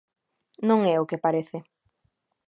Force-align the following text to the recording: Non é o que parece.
Non 0.67 0.79
é 0.93 0.95
o 0.99 1.07
que 1.09 1.23
parece. 1.25 1.57